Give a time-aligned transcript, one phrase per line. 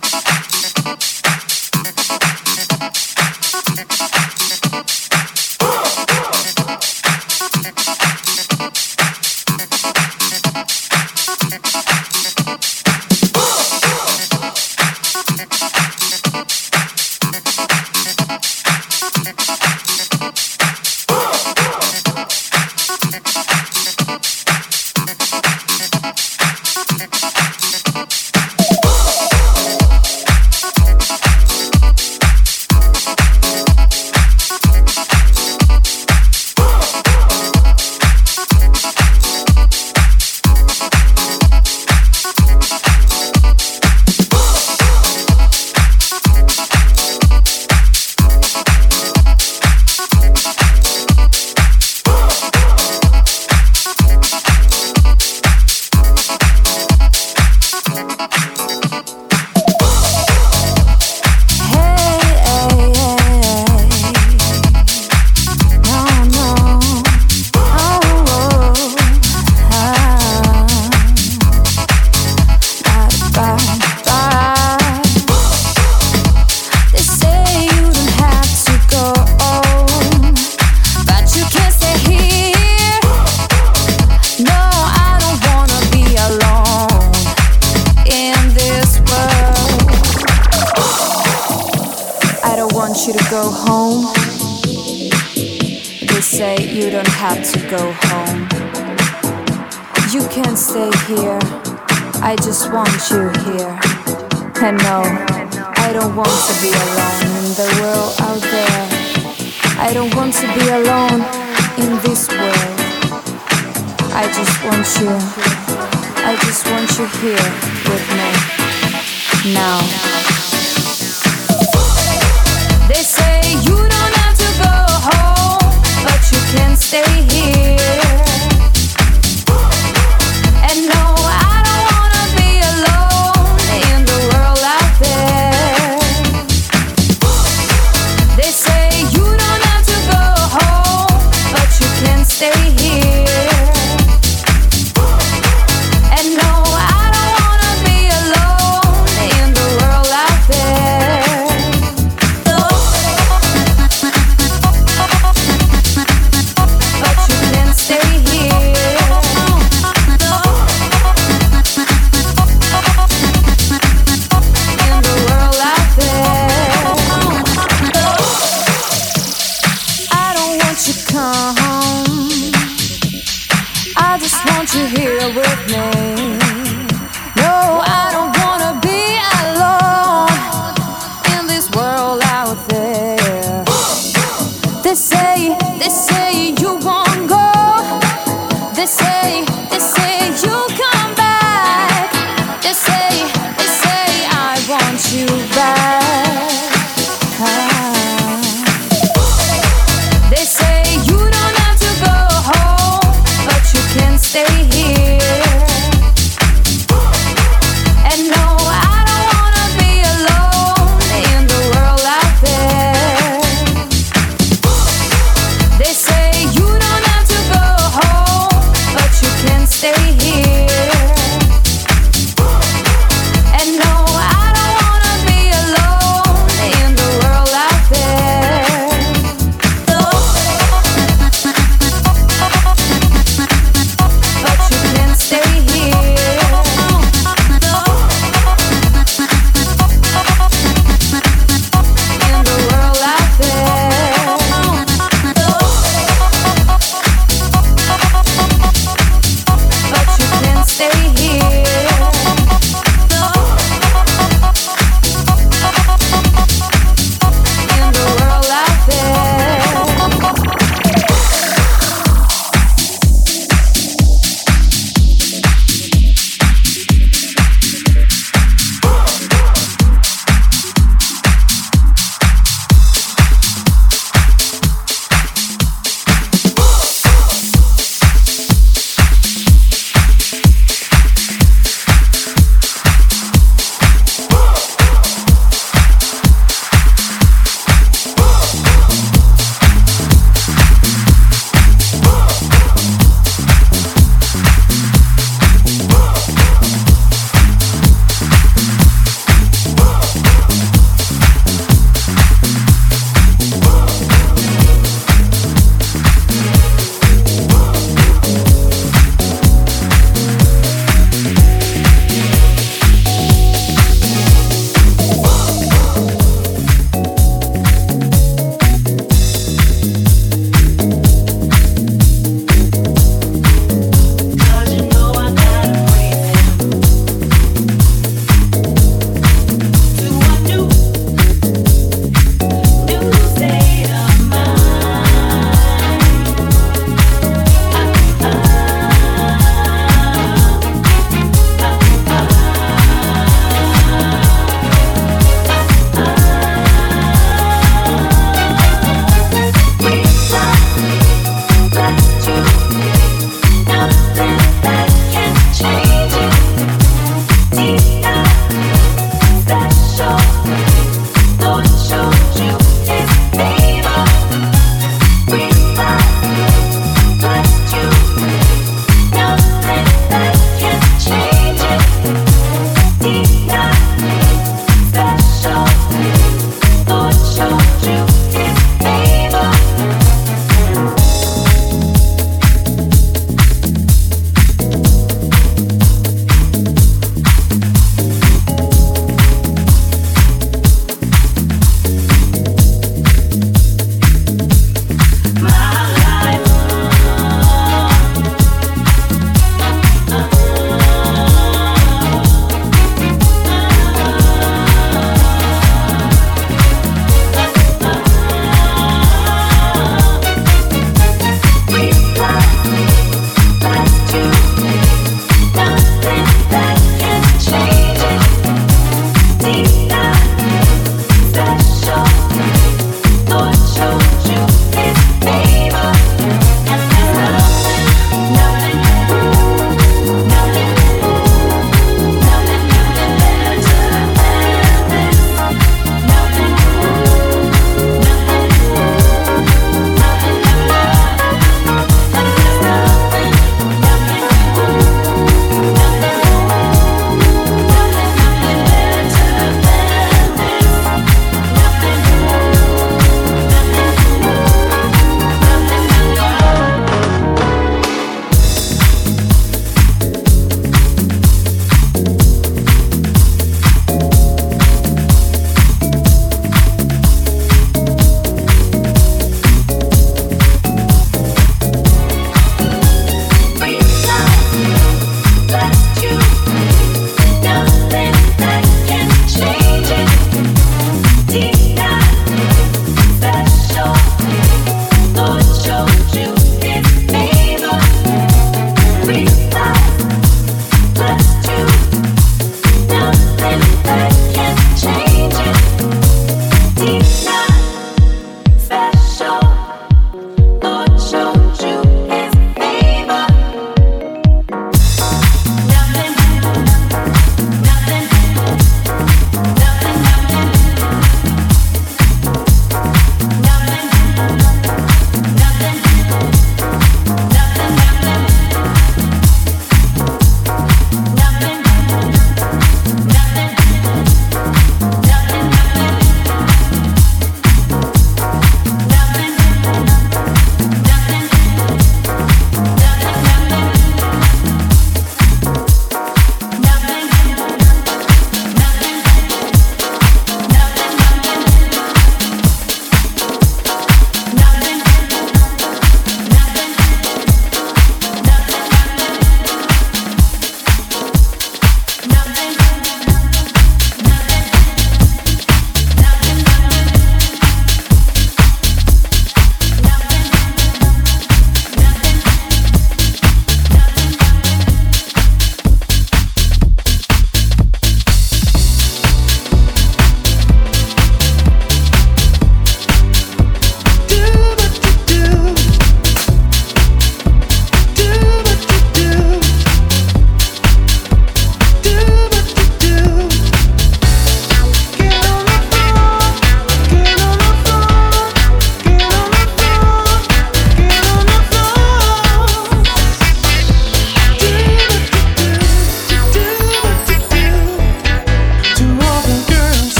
[0.00, 0.43] but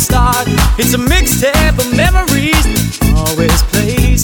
[0.00, 0.46] start.
[0.78, 2.64] It's a mixtape of memories
[3.14, 4.22] always plays.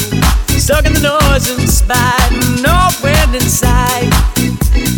[0.56, 4.10] Stuck in the noise and spite, no wind inside.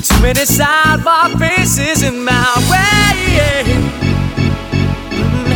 [0.06, 3.64] Too many sidebar faces in my way.
[5.10, 5.50] Mm.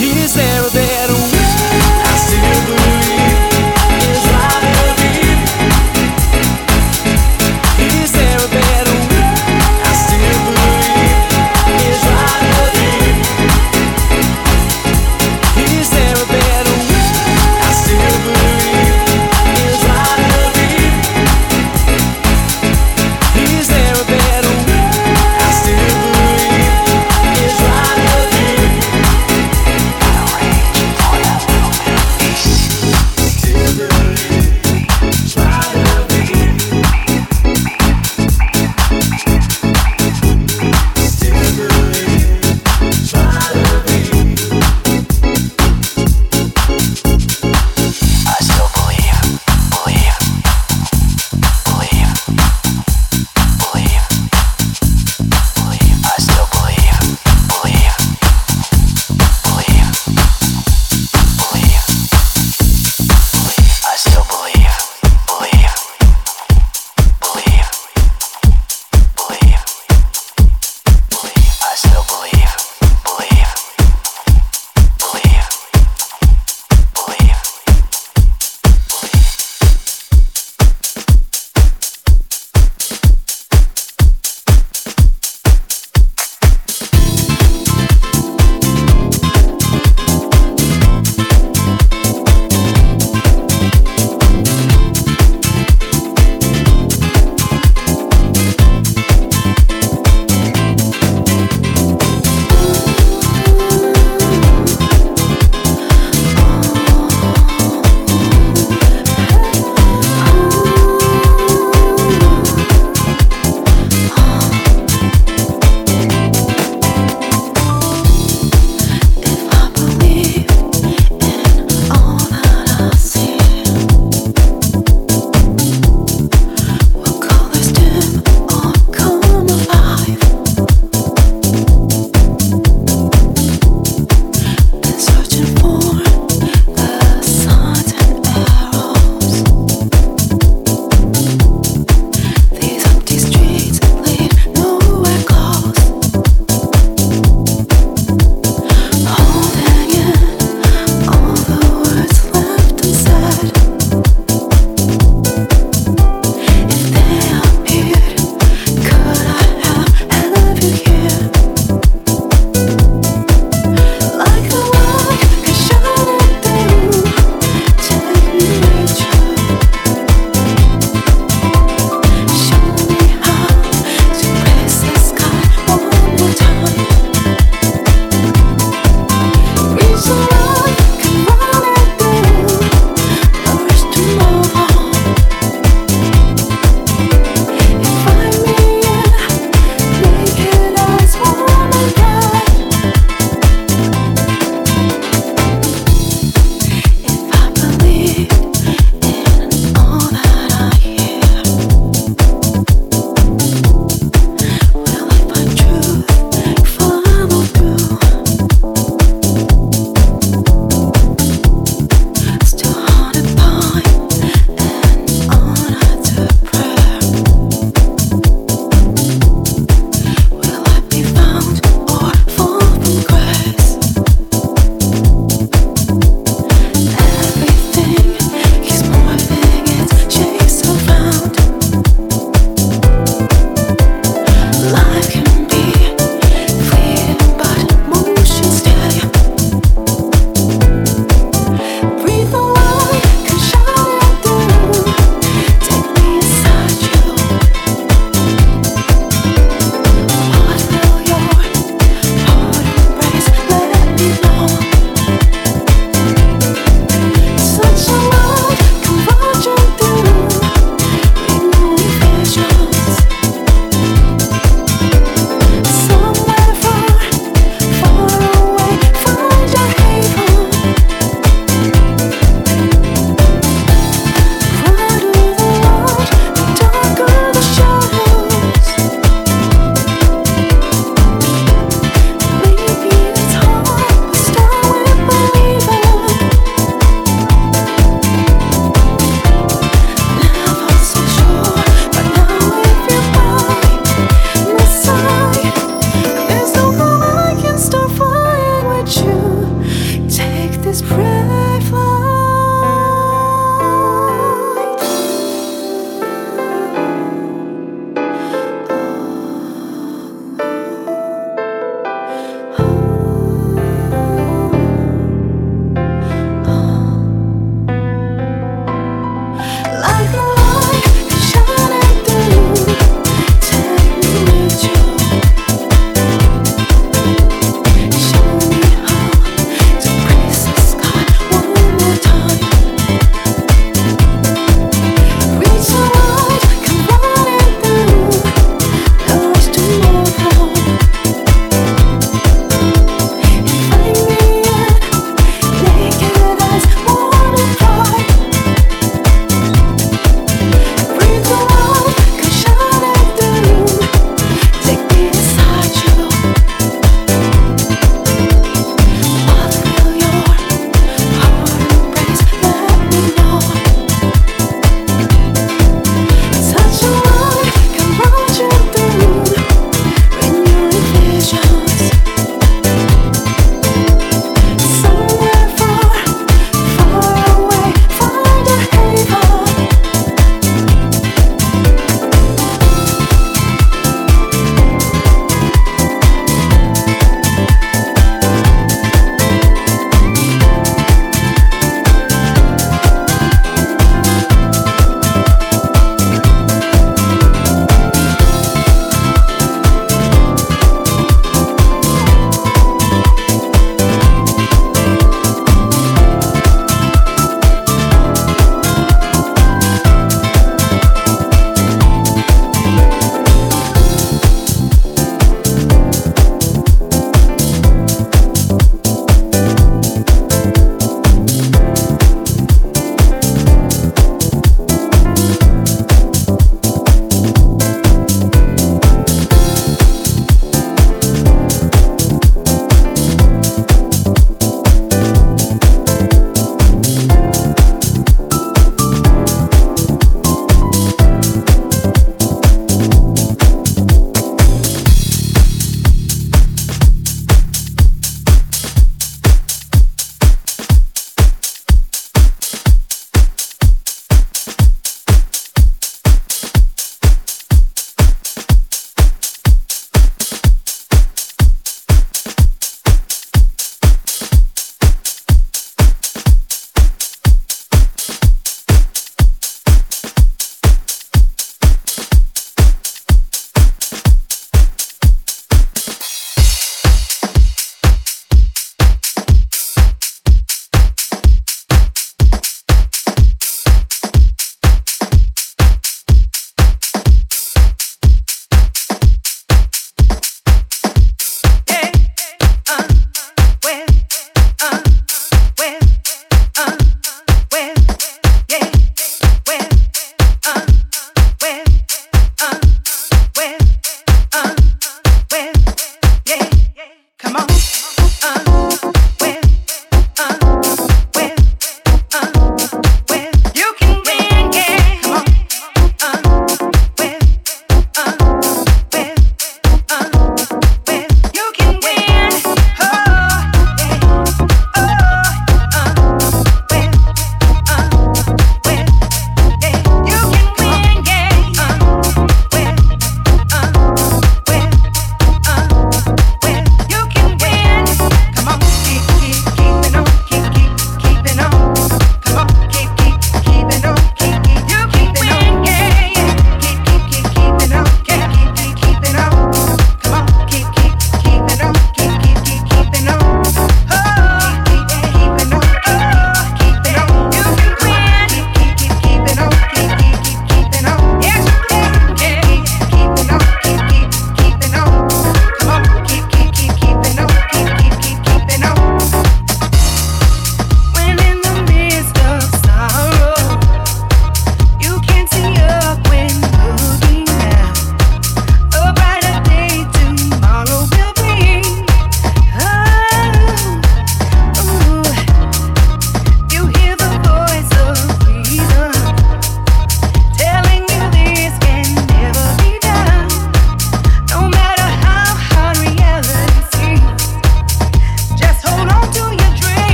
[0.00, 1.48] Is there a better way?
[2.02, 3.17] I still believe.